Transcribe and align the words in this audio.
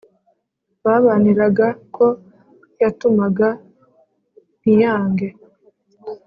babaniraga 0.83 1.67
ko 1.95 2.05
yamutumaga 2.81 3.47
ntiyange. 4.59 5.27